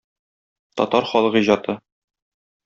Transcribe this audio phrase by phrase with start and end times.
[0.81, 1.73] Татар халык иҗаты.